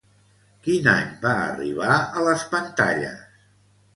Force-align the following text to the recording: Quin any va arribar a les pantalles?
Quin 0.67 0.87
any 0.93 1.11
va 1.25 1.33
arribar 1.41 1.99
a 2.21 2.25
les 2.31 2.45
pantalles? 2.55 3.23